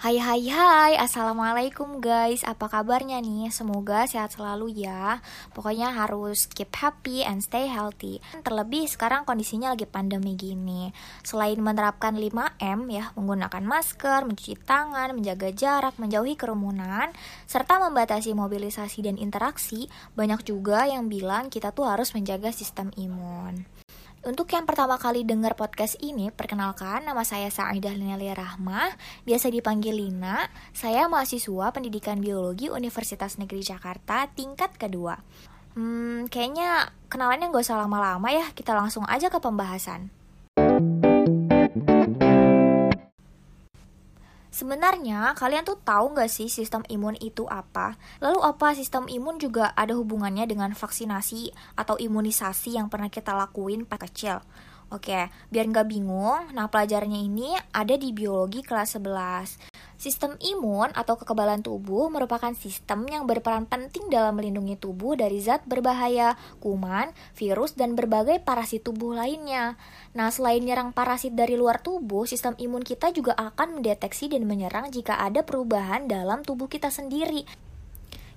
[0.00, 2.40] Hai hai hai, Assalamualaikum guys.
[2.48, 3.52] Apa kabarnya nih?
[3.52, 5.20] Semoga sehat selalu ya.
[5.52, 8.16] Pokoknya harus keep happy and stay healthy.
[8.40, 10.88] Terlebih sekarang kondisinya lagi pandemi gini.
[11.20, 17.12] Selain menerapkan 5M ya Menggunakan masker, mencuci tangan, menjaga jarak, menjauhi kerumunan
[17.44, 23.68] Serta membatasi mobilisasi dan interaksi Banyak juga yang bilang kita tuh harus menjaga sistem imun
[24.20, 28.92] untuk yang pertama kali dengar podcast ini, perkenalkan nama saya Sa'idah Linelia Rahma,
[29.24, 30.44] biasa dipanggil Lina.
[30.76, 35.16] Saya mahasiswa pendidikan biologi Universitas Negeri Jakarta tingkat kedua.
[35.72, 40.12] Hmm, kayaknya kenalannya gak usah lama-lama ya, kita langsung aja ke pembahasan.
[44.60, 47.96] Sebenarnya kalian tuh tahu nggak sih sistem imun itu apa?
[48.20, 51.48] Lalu apa sistem imun juga ada hubungannya dengan vaksinasi
[51.80, 54.44] atau imunisasi yang pernah kita lakuin pas kecil?
[54.92, 59.69] Oke, biar nggak bingung, nah pelajarannya ini ada di biologi kelas 11.
[60.00, 65.68] Sistem imun atau kekebalan tubuh merupakan sistem yang berperan penting dalam melindungi tubuh dari zat
[65.68, 69.76] berbahaya, kuman, virus, dan berbagai parasit tubuh lainnya.
[70.16, 74.88] Nah, selain menyerang parasit dari luar tubuh, sistem imun kita juga akan mendeteksi dan menyerang
[74.88, 77.44] jika ada perubahan dalam tubuh kita sendiri.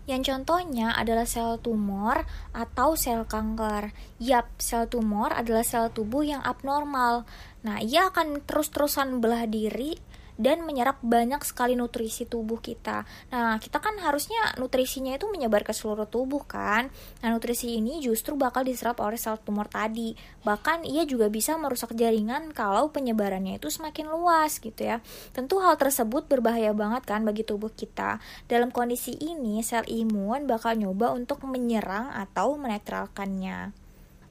[0.04, 3.96] Yang contohnya adalah sel tumor atau sel kanker.
[4.20, 7.24] Yap, sel tumor adalah sel tubuh yang abnormal.
[7.64, 9.96] Nah, ia akan terus-terusan belah diri
[10.44, 13.08] dan menyerap banyak sekali nutrisi tubuh kita.
[13.32, 16.92] Nah, kita kan harusnya nutrisinya itu menyebar ke seluruh tubuh kan.
[17.24, 20.20] Nah, nutrisi ini justru bakal diserap oleh sel tumor tadi.
[20.44, 25.00] Bahkan ia juga bisa merusak jaringan kalau penyebarannya itu semakin luas gitu ya.
[25.32, 28.20] Tentu hal tersebut berbahaya banget kan bagi tubuh kita.
[28.52, 33.83] Dalam kondisi ini, sel imun bakal nyoba untuk menyerang atau menetralkannya.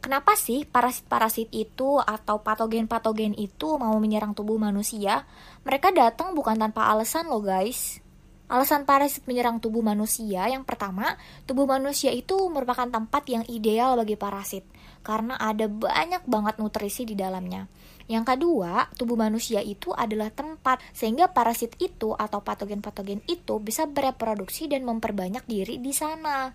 [0.03, 5.23] Kenapa sih parasit-parasit itu atau patogen-patogen itu mau menyerang tubuh manusia?
[5.63, 8.03] Mereka datang bukan tanpa alasan loh guys.
[8.51, 11.15] Alasan parasit menyerang tubuh manusia yang pertama,
[11.47, 14.67] tubuh manusia itu merupakan tempat yang ideal bagi parasit
[15.07, 17.71] karena ada banyak banget nutrisi di dalamnya.
[18.11, 24.67] Yang kedua, tubuh manusia itu adalah tempat sehingga parasit itu atau patogen-patogen itu bisa bereproduksi
[24.67, 26.51] dan memperbanyak diri di sana.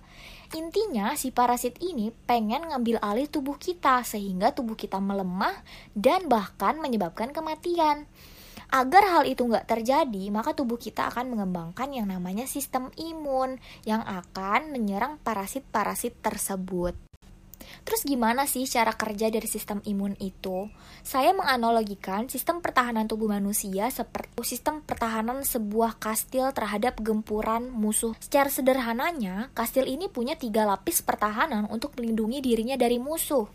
[0.55, 5.59] Intinya, si parasit ini pengen ngambil alih tubuh kita sehingga tubuh kita melemah
[5.91, 8.07] dan bahkan menyebabkan kematian.
[8.67, 14.03] Agar hal itu nggak terjadi, maka tubuh kita akan mengembangkan yang namanya sistem imun yang
[14.03, 17.06] akan menyerang parasit-parasit tersebut.
[17.87, 20.67] Terus gimana sih cara kerja dari sistem imun itu?
[21.05, 28.13] Saya menganalogikan sistem pertahanan tubuh manusia seperti sistem pertahanan sebuah kastil terhadap gempuran musuh.
[28.19, 33.47] Secara sederhananya, kastil ini punya tiga lapis pertahanan untuk melindungi dirinya dari musuh.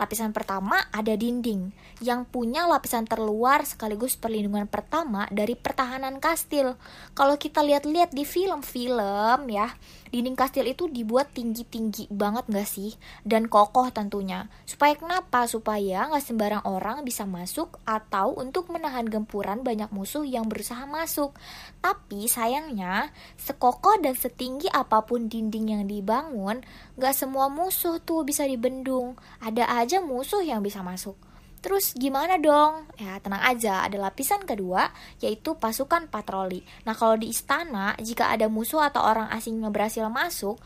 [0.00, 6.80] Lapisan pertama ada dinding yang punya lapisan terluar sekaligus perlindungan pertama dari pertahanan kastil.
[7.12, 9.76] Kalau kita lihat-lihat di film-film ya,
[10.10, 12.98] dinding kastil itu dibuat tinggi-tinggi banget gak sih?
[13.22, 14.50] Dan kokoh tentunya.
[14.66, 15.46] Supaya kenapa?
[15.46, 21.32] Supaya nggak sembarang orang bisa masuk atau untuk menahan gempuran banyak musuh yang berusaha masuk.
[21.78, 26.66] Tapi sayangnya, sekokoh dan setinggi apa pun dinding yang dibangun,
[26.98, 29.14] gak semua musuh tuh bisa dibendung.
[29.38, 31.29] Ada aja musuh yang bisa masuk.
[31.60, 32.88] Terus gimana dong?
[32.96, 34.88] Ya tenang aja, ada lapisan kedua
[35.20, 36.64] yaitu pasukan patroli.
[36.88, 40.56] Nah kalau di istana, jika ada musuh atau orang asing yang berhasil masuk,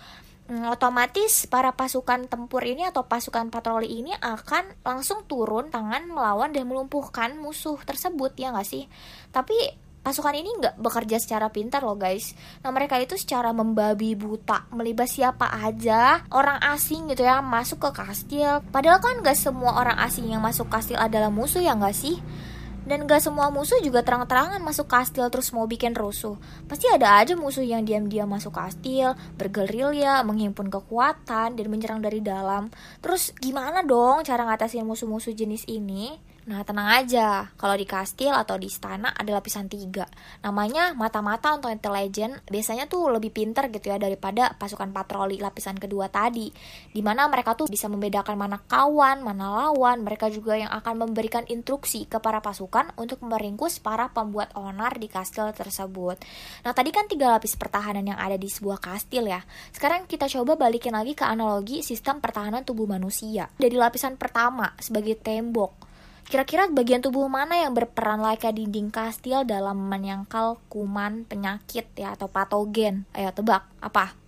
[0.46, 6.54] hmm, otomatis para pasukan tempur ini atau pasukan patroli ini akan langsung turun tangan melawan
[6.54, 8.86] dan melumpuhkan musuh tersebut ya nggak sih?
[9.34, 12.36] Tapi pasukan ini nggak bekerja secara pintar loh guys.
[12.60, 18.04] Nah mereka itu secara membabi buta melibas siapa aja orang asing gitu ya masuk ke
[18.04, 18.60] kastil.
[18.68, 22.20] Padahal kan nggak semua orang asing yang masuk kastil adalah musuh ya nggak sih?
[22.84, 26.36] Dan gak semua musuh juga terang-terangan masuk kastil terus mau bikin rusuh.
[26.68, 32.68] Pasti ada aja musuh yang diam-diam masuk kastil, bergerilya, menghimpun kekuatan, dan menyerang dari dalam.
[33.00, 36.33] Terus gimana dong cara ngatasin musuh-musuh jenis ini?
[36.44, 37.48] Nah, tenang aja.
[37.56, 40.04] Kalau di kastil atau di istana ada lapisan tiga.
[40.44, 42.36] Namanya mata-mata untuk intelijen.
[42.44, 46.52] Biasanya tuh lebih pinter gitu ya daripada pasukan patroli lapisan kedua tadi.
[46.92, 50.04] Di mana mereka tuh bisa membedakan mana kawan, mana lawan.
[50.04, 55.08] Mereka juga yang akan memberikan instruksi ke para pasukan untuk meringkus para pembuat onar di
[55.08, 56.20] kastil tersebut.
[56.60, 59.40] Nah, tadi kan tiga lapis pertahanan yang ada di sebuah kastil ya.
[59.72, 63.48] Sekarang kita coba balikin lagi ke analogi sistem pertahanan tubuh manusia.
[63.56, 65.93] Dari lapisan pertama sebagai tembok
[66.24, 72.26] Kira-kira bagian tubuh mana yang berperan layaknya dinding kastil dalam menyangkal kuman, penyakit ya atau
[72.26, 73.04] patogen?
[73.12, 74.24] Ayo tebak, apa?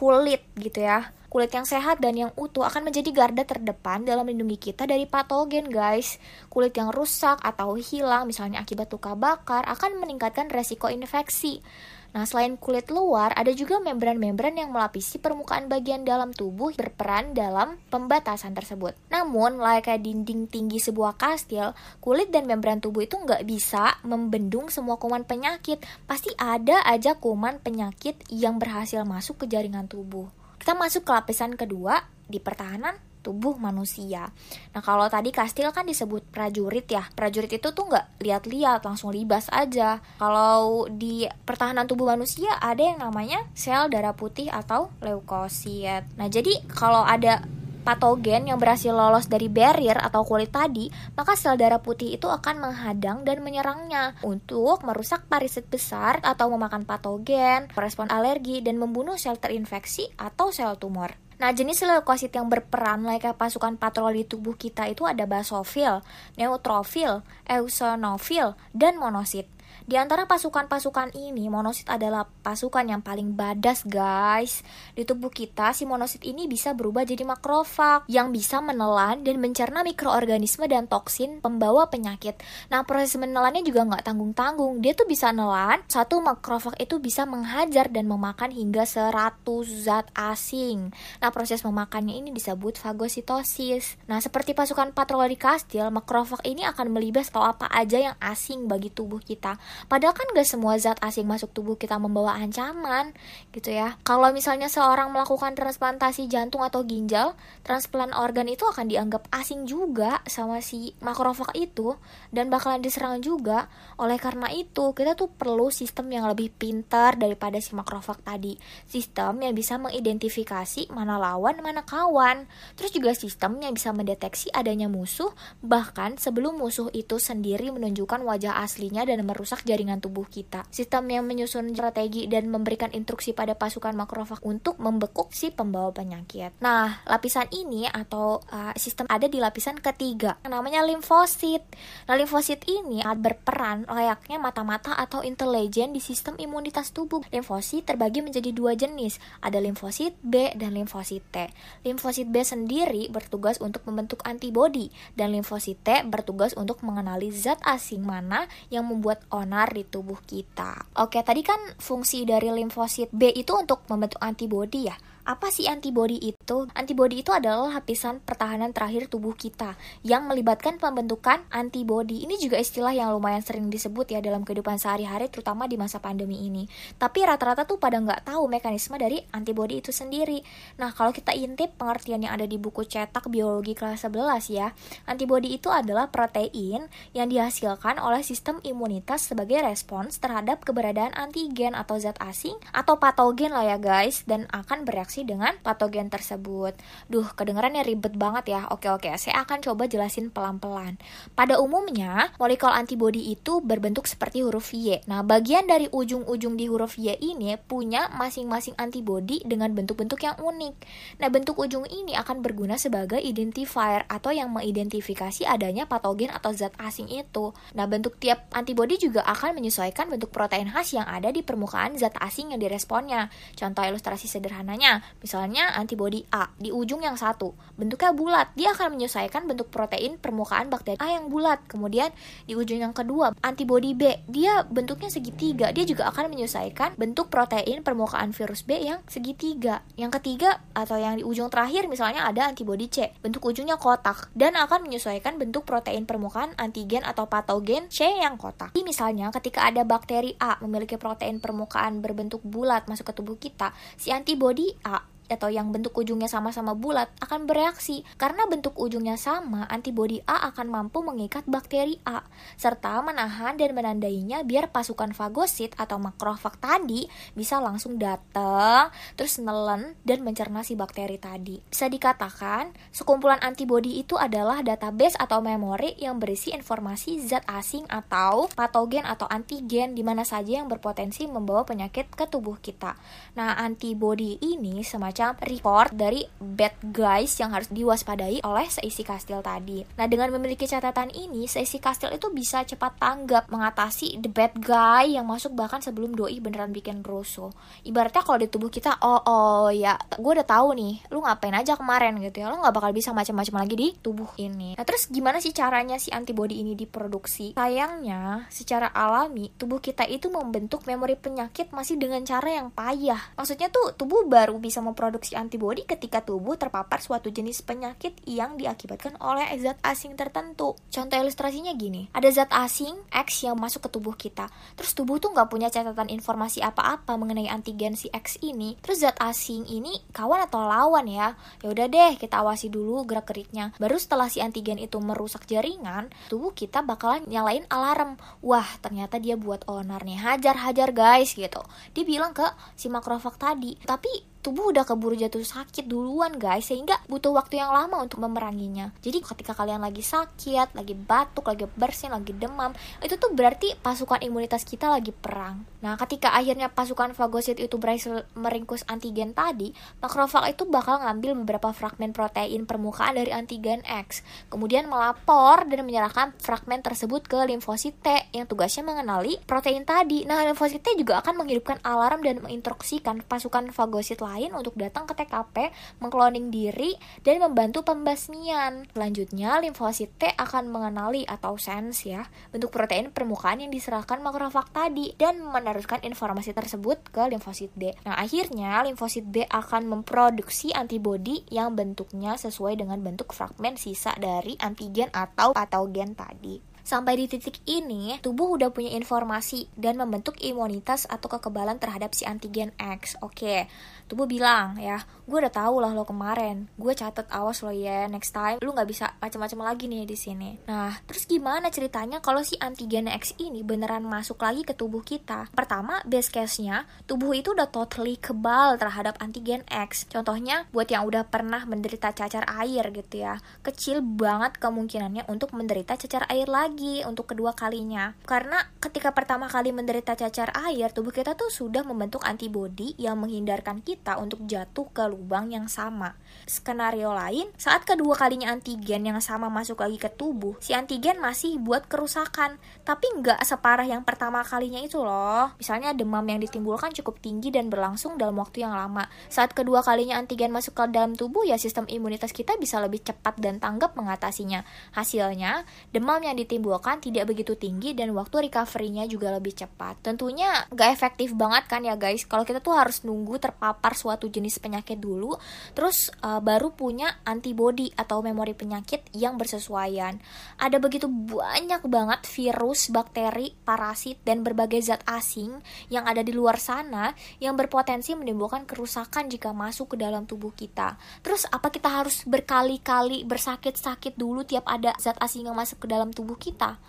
[0.00, 1.12] kulit gitu ya.
[1.30, 5.70] Kulit yang sehat dan yang utuh akan menjadi garda terdepan dalam melindungi kita dari patogen,
[5.70, 6.18] guys.
[6.50, 11.62] Kulit yang rusak atau hilang, misalnya akibat luka bakar, akan meningkatkan resiko infeksi.
[12.10, 17.78] Nah, selain kulit luar, ada juga membran-membran yang melapisi permukaan bagian dalam tubuh berperan dalam
[17.94, 18.98] pembatasan tersebut.
[19.14, 24.98] Namun, layaknya dinding tinggi sebuah kastil, kulit dan membran tubuh itu nggak bisa membendung semua
[24.98, 25.78] kuman penyakit.
[26.10, 30.39] Pasti ada aja kuman penyakit yang berhasil masuk ke jaringan tubuh.
[30.60, 34.32] Kita masuk ke lapisan kedua di pertahanan tubuh manusia.
[34.72, 39.48] Nah kalau tadi kastil kan disebut prajurit ya, prajurit itu tuh nggak lihat-lihat langsung libas
[39.52, 40.00] aja.
[40.16, 46.04] Kalau di pertahanan tubuh manusia ada yang namanya sel darah putih atau leukosit.
[46.16, 47.44] Nah jadi kalau ada
[47.82, 52.60] patogen yang berhasil lolos dari barrier atau kulit tadi, maka sel darah putih itu akan
[52.60, 59.40] menghadang dan menyerangnya untuk merusak parasit besar atau memakan patogen, merespon alergi, dan membunuh sel
[59.40, 61.16] terinfeksi atau sel tumor.
[61.40, 66.04] Nah, jenis leukosit yang berperan layaknya pasukan patroli tubuh kita itu ada basofil,
[66.36, 69.48] neutrofil, eosinofil, dan monosit.
[69.90, 74.62] Di antara pasukan-pasukan ini, monosit adalah pasukan yang paling badas, guys.
[74.94, 79.82] Di tubuh kita, si monosit ini bisa berubah jadi makrofag yang bisa menelan dan mencerna
[79.82, 82.38] mikroorganisme dan toksin pembawa penyakit.
[82.70, 84.78] Nah, proses menelannya juga nggak tanggung-tanggung.
[84.82, 90.90] Dia tuh bisa nelan, satu makrofag itu bisa menghajar dan memakan hingga 100 zat asing.
[91.20, 94.00] Nah, proses memakannya ini disebut fagositosis.
[94.08, 98.90] Nah, seperti pasukan patroli kastil, makrofag ini akan melibas kalau apa aja yang asing bagi
[98.90, 99.59] tubuh kita.
[99.88, 103.10] Padahal kan gak semua zat asing masuk tubuh kita membawa ancaman
[103.50, 103.98] gitu ya.
[104.06, 107.34] Kalau misalnya seorang melakukan transplantasi jantung atau ginjal,
[107.66, 111.96] transplant organ itu akan dianggap asing juga sama si makrofag itu
[112.30, 113.66] dan bakalan diserang juga.
[113.98, 118.54] Oleh karena itu, kita tuh perlu sistem yang lebih pintar daripada si makrofag tadi.
[118.86, 122.46] Sistem yang bisa mengidentifikasi mana lawan, mana kawan.
[122.78, 125.34] Terus juga sistem yang bisa mendeteksi adanya musuh
[125.64, 130.62] bahkan sebelum musuh itu sendiri menunjukkan wajah aslinya dan merusak jaringan tubuh kita.
[130.70, 136.54] Sistem yang menyusun strategi dan memberikan instruksi pada pasukan makrofag untuk membekuk si pembawa penyakit.
[136.62, 141.66] Nah, lapisan ini atau uh, sistem ada di lapisan ketiga, namanya limfosit.
[142.06, 147.26] Nah, limfosit ini berperan layaknya mata-mata atau intelijen di sistem imunitas tubuh.
[147.34, 151.50] Limfosit terbagi menjadi dua jenis, ada limfosit B dan limfosit T.
[151.82, 158.04] Limfosit B sendiri bertugas untuk membentuk antibodi dan limfosit T bertugas untuk mengenali zat asing
[158.04, 161.00] mana yang membuat onar di tubuh kita.
[161.00, 164.96] Oke, tadi kan fungsi dari limfosit B itu untuk membentuk antibodi ya.
[165.20, 166.64] Apa sih antibodi itu?
[166.72, 172.24] Antibodi itu adalah lapisan pertahanan terakhir tubuh kita yang melibatkan pembentukan antibodi.
[172.24, 176.40] Ini juga istilah yang lumayan sering disebut ya dalam kehidupan sehari-hari terutama di masa pandemi
[176.48, 176.64] ini.
[176.96, 180.40] Tapi rata-rata tuh pada nggak tahu mekanisme dari antibodi itu sendiri.
[180.80, 184.72] Nah, kalau kita intip pengertian yang ada di buku cetak biologi kelas 11 ya,
[185.04, 192.00] antibodi itu adalah protein yang dihasilkan oleh sistem imunitas sebagai respons terhadap keberadaan antigen atau
[192.00, 196.78] zat asing atau patogen lah ya guys dan akan bereaksi berinteraksi dengan patogen tersebut.
[197.10, 198.70] Duh, kedengarannya ribet banget ya.
[198.70, 201.02] Oke, oke, saya akan coba jelasin pelan-pelan.
[201.34, 205.02] Pada umumnya, molekul antibodi itu berbentuk seperti huruf Y.
[205.10, 210.74] Nah, bagian dari ujung-ujung di huruf Y ini punya masing-masing antibodi dengan bentuk-bentuk yang unik.
[211.18, 216.72] Nah, bentuk ujung ini akan berguna sebagai identifier atau yang mengidentifikasi adanya patogen atau zat
[216.78, 217.50] asing itu.
[217.74, 222.14] Nah, bentuk tiap antibodi juga akan menyesuaikan bentuk protein khas yang ada di permukaan zat
[222.22, 223.32] asing yang diresponnya.
[223.58, 229.46] Contoh ilustrasi sederhananya, Misalnya antibodi A di ujung yang satu, bentuknya bulat, dia akan menyesuaikan
[229.46, 231.62] bentuk protein permukaan bakteri A yang bulat.
[231.70, 232.10] Kemudian
[232.48, 237.86] di ujung yang kedua, antibodi B, dia bentuknya segitiga, dia juga akan menyesuaikan bentuk protein
[237.86, 239.86] permukaan virus B yang segitiga.
[239.94, 244.58] Yang ketiga atau yang di ujung terakhir misalnya ada antibodi C, bentuk ujungnya kotak dan
[244.58, 248.74] akan menyesuaikan bentuk protein permukaan antigen atau patogen C yang kotak.
[248.74, 253.70] Jadi misalnya ketika ada bakteri A memiliki protein permukaan berbentuk bulat masuk ke tubuh kita,
[253.94, 254.89] si antibodi A
[255.30, 258.02] atau yang bentuk ujungnya sama-sama bulat akan bereaksi.
[258.18, 262.26] Karena bentuk ujungnya sama antibodi A akan mampu mengikat bakteri A
[262.58, 267.06] serta menahan dan menandainya biar pasukan fagosit atau makrofag tadi
[267.38, 271.62] bisa langsung datang terus nelen dan mencerna si bakteri tadi.
[271.70, 278.50] Bisa dikatakan sekumpulan antibodi itu adalah database atau memori yang berisi informasi zat asing atau
[278.52, 282.98] patogen atau antigen di mana saja yang berpotensi membawa penyakit ke tubuh kita.
[283.38, 289.44] Nah antibodi ini semacam semacam report dari bad guys yang harus diwaspadai oleh seisi kastil
[289.44, 289.84] tadi.
[290.00, 295.20] Nah, dengan memiliki catatan ini, seisi kastil itu bisa cepat tanggap mengatasi the bad guy
[295.20, 297.52] yang masuk bahkan sebelum doi beneran bikin rusuh.
[297.84, 301.76] Ibaratnya kalau di tubuh kita, oh oh ya, gue udah tahu nih, lu ngapain aja
[301.76, 304.80] kemarin gitu ya, lu nggak bakal bisa macam-macam lagi di tubuh ini.
[304.80, 307.60] Nah, terus gimana sih caranya si antibody ini diproduksi?
[307.60, 313.36] Sayangnya, secara alami, tubuh kita itu membentuk memori penyakit masih dengan cara yang payah.
[313.36, 319.18] Maksudnya tuh, tubuh baru bisa memproduksi antibody ketika tubuh terpapar suatu jenis penyakit yang diakibatkan
[319.18, 320.78] oleh zat asing tertentu.
[320.92, 324.46] Contoh ilustrasinya gini, ada zat asing X yang masuk ke tubuh kita.
[324.78, 328.78] Terus tubuh tuh nggak punya catatan informasi apa-apa mengenai antigen si X ini.
[328.84, 331.34] Terus zat asing ini kawan atau lawan ya?
[331.64, 333.72] Ya udah deh, kita awasi dulu gerak-geriknya.
[333.80, 338.20] Baru setelah si antigen itu merusak jaringan, tubuh kita bakalan nyalain alarm.
[338.44, 340.20] Wah, ternyata dia buat owner nih.
[340.20, 341.62] Hajar-hajar guys gitu.
[341.96, 342.44] Dia bilang ke
[342.76, 343.76] si makrofag tadi.
[343.80, 346.68] Tapi tubuh udah keburu jatuh sakit duluan guys.
[346.68, 348.92] Sehingga butuh waktu yang lama untuk memeranginya.
[349.00, 352.72] Jadi ketika kalian lagi sakit lagi batuk lagi bersin lagi demam
[353.04, 355.64] itu tuh berarti pasukan imunitas kita lagi perang.
[355.84, 361.72] Nah ketika akhirnya pasukan fagosit itu berhasil meringkus antigen tadi makrofag itu bakal ngambil beberapa
[361.74, 364.22] fragmen protein permukaan dari antigen X.
[364.48, 370.24] Kemudian melapor dan menyerahkan fragmen tersebut ke limfosit T yang tugasnya mengenali protein tadi.
[370.24, 374.22] Nah limfosit T juga akan menghidupkan alarm dan menginstruksikan pasukan fagosit
[374.54, 376.94] untuk datang ke TKP, mengkloning diri,
[377.26, 378.86] dan membantu pembasmian.
[378.94, 382.22] Selanjutnya, limfosit T akan mengenali atau sense ya,
[382.54, 387.90] bentuk protein permukaan yang diserahkan makrofag tadi dan meneruskan informasi tersebut ke limfosit B.
[388.06, 394.54] Nah, akhirnya limfosit B akan memproduksi antibodi yang bentuknya sesuai dengan bentuk fragmen sisa dari
[394.62, 396.70] antigen atau patogen tadi.
[396.90, 402.26] Sampai di titik ini, tubuh udah punya informasi dan membentuk imunitas atau kekebalan terhadap si
[402.26, 403.14] antigen X.
[403.22, 403.68] Oke,
[404.10, 404.98] tubuh bilang ya,
[405.30, 408.90] gue udah tahu lah lo kemarin, gue catet awas lo ya, next time lu nggak
[408.90, 410.50] bisa macam-macam lagi nih di sini.
[410.66, 415.46] Nah, terus gimana ceritanya kalau si antigen X ini beneran masuk lagi ke tubuh kita?
[415.54, 420.10] Pertama, base case-nya, tubuh itu udah totally kebal terhadap antigen X.
[420.10, 425.94] Contohnya, buat yang udah pernah menderita cacar air gitu ya, kecil banget kemungkinannya untuk menderita
[425.94, 428.18] cacar air lagi untuk kedua kalinya.
[428.26, 433.78] Karena ketika pertama kali menderita cacar air, tubuh kita tuh sudah membentuk antibodi yang menghindarkan
[433.84, 436.16] kita untuk jatuh ke lubang yang sama.
[436.46, 441.60] Skenario lain, saat kedua kalinya antigen yang sama masuk lagi ke tubuh, si antigen masih
[441.60, 445.52] buat kerusakan, tapi nggak separah yang pertama kalinya itu loh.
[445.60, 449.06] Misalnya demam yang ditimbulkan cukup tinggi dan berlangsung dalam waktu yang lama.
[449.28, 453.38] Saat kedua kalinya antigen masuk ke dalam tubuh, ya sistem imunitas kita bisa lebih cepat
[453.38, 454.64] dan tanggap mengatasinya.
[454.96, 460.02] Hasilnya, demam yang ditimbulkan tidak begitu tinggi dan waktu recovery-nya juga lebih cepat.
[460.02, 464.58] Tentunya gak efektif banget kan ya guys, kalau kita tuh harus nunggu terpapar suatu jenis
[464.58, 465.36] penyakit dulu,
[465.72, 470.18] terus uh, baru punya antibody atau memori penyakit yang bersesuaian.
[470.58, 475.60] Ada begitu banyak banget virus, bakteri, parasit, dan berbagai zat asing
[475.92, 480.96] yang ada di luar sana yang berpotensi menimbulkan kerusakan jika masuk ke dalam tubuh kita.
[481.20, 486.10] Terus apa kita harus berkali-kali bersakit-sakit dulu tiap ada zat asing yang masuk ke dalam
[486.10, 486.80] tubuh kita?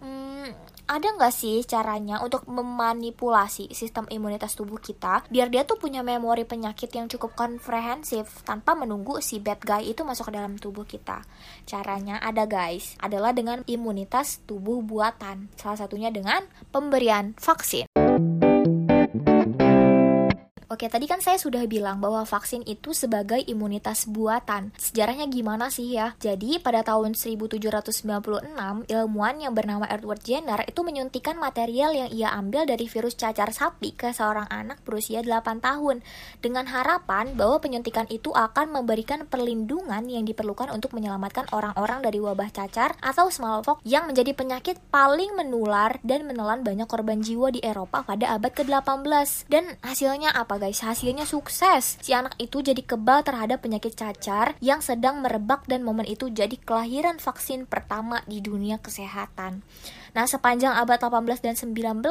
[0.00, 0.48] Hmm,
[0.90, 6.42] ada nggak sih caranya untuk memanipulasi sistem imunitas tubuh kita biar dia tuh punya memori
[6.42, 11.22] penyakit yang cukup komprehensif tanpa menunggu si bad guy itu masuk ke dalam tubuh kita?
[11.68, 16.42] Caranya ada guys adalah dengan imunitas tubuh buatan salah satunya dengan
[16.74, 17.99] pemberian vaksin
[20.70, 24.70] Oke, tadi kan saya sudah bilang bahwa vaksin itu sebagai imunitas buatan.
[24.78, 26.14] Sejarahnya gimana sih ya?
[26.22, 28.06] Jadi, pada tahun 1796,
[28.86, 33.98] ilmuwan yang bernama Edward Jenner itu menyuntikkan material yang ia ambil dari virus cacar sapi
[33.98, 36.06] ke seorang anak berusia 8 tahun
[36.38, 42.46] dengan harapan bahwa penyuntikan itu akan memberikan perlindungan yang diperlukan untuk menyelamatkan orang-orang dari wabah
[42.54, 48.06] cacar atau smallpox yang menjadi penyakit paling menular dan menelan banyak korban jiwa di Eropa
[48.06, 49.50] pada abad ke-18.
[49.50, 51.98] Dan hasilnya apa guys, hasilnya sukses.
[51.98, 56.54] Si anak itu jadi kebal terhadap penyakit cacar yang sedang merebak dan momen itu jadi
[56.54, 59.66] kelahiran vaksin pertama di dunia kesehatan.
[60.12, 62.02] Nah, sepanjang abad 18 dan 19,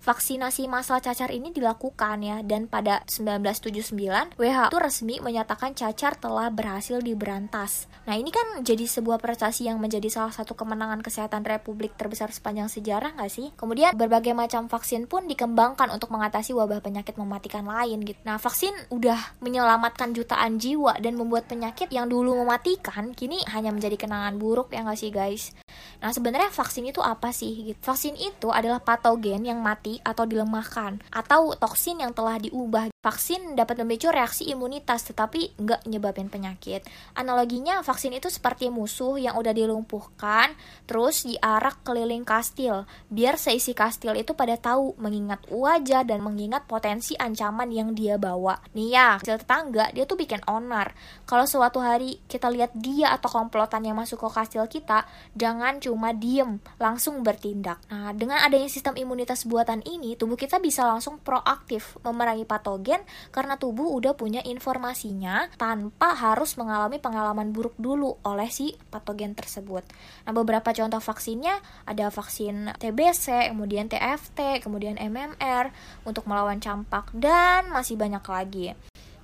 [0.00, 7.00] vaksinasi massal cacar ini dilakukan ya dan pada 1979 WHO resmi menyatakan cacar telah berhasil
[7.00, 7.86] diberantas.
[8.04, 12.68] Nah, ini kan jadi sebuah prestasi yang menjadi salah satu kemenangan kesehatan republik terbesar sepanjang
[12.68, 13.48] sejarah nggak sih?
[13.56, 18.20] Kemudian berbagai macam vaksin pun dikembangkan untuk mengatasi wabah penyakit mematikan lain gitu.
[18.28, 23.96] Nah, vaksin udah menyelamatkan jutaan jiwa dan membuat penyakit yang dulu mematikan kini hanya menjadi
[23.96, 25.56] kenangan buruk ya nggak sih guys?
[26.04, 27.72] Nah, sebenarnya vaksin itu apa sih?
[27.72, 27.80] Gitu.
[27.80, 33.84] Vaksin itu adalah patogen yang mati atau dilemahkan atau toksin yang telah diubah Vaksin dapat
[33.84, 36.88] memicu reaksi imunitas tetapi nggak nyebabin penyakit.
[37.12, 40.56] Analoginya vaksin itu seperti musuh yang udah dilumpuhkan
[40.88, 47.12] terus diarak keliling kastil biar seisi kastil itu pada tahu mengingat wajah dan mengingat potensi
[47.20, 48.56] ancaman yang dia bawa.
[48.72, 50.96] Nih ya, kastil tetangga dia tuh bikin onar.
[51.28, 55.04] Kalau suatu hari kita lihat dia atau komplotan yang masuk ke kastil kita,
[55.36, 57.84] jangan cuma diem, langsung bertindak.
[57.92, 62.93] Nah, dengan adanya sistem imunitas buatan ini, tubuh kita bisa langsung proaktif memerangi patogen
[63.32, 69.82] karena tubuh udah punya informasinya tanpa harus mengalami pengalaman buruk dulu oleh si patogen tersebut.
[70.28, 71.58] Nah, beberapa contoh vaksinnya
[71.88, 75.72] ada vaksin TBC, kemudian TFT, kemudian MMR
[76.04, 78.68] untuk melawan campak dan masih banyak lagi.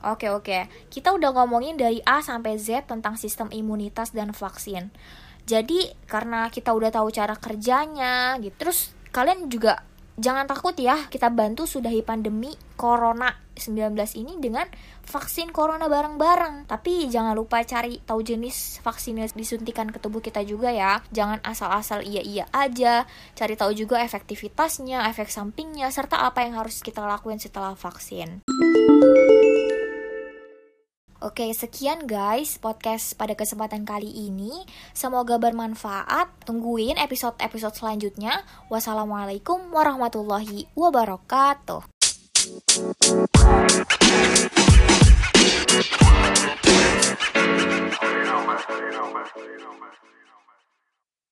[0.00, 4.88] Oke oke, kita udah ngomongin dari A sampai Z tentang sistem imunitas dan vaksin.
[5.44, 9.84] Jadi karena kita udah tahu cara kerjanya gitu, terus kalian juga
[10.20, 14.64] jangan takut ya, kita bantu sudahi pandemi Corona 19 ini dengan
[15.04, 16.64] vaksin corona bareng-bareng.
[16.64, 21.04] Tapi jangan lupa cari tahu jenis vaksin yang disuntikan ke tubuh kita juga ya.
[21.12, 23.04] Jangan asal-asal iya-iya aja.
[23.36, 28.40] Cari tahu juga efektivitasnya, efek sampingnya, serta apa yang harus kita lakuin setelah vaksin.
[31.20, 34.64] Oke, sekian guys podcast pada kesempatan kali ini.
[34.96, 36.48] Semoga bermanfaat.
[36.48, 38.40] Tungguin episode-episode selanjutnya.
[38.72, 41.84] Wassalamualaikum warahmatullahi wabarakatuh.